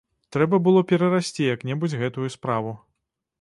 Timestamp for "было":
0.67-0.81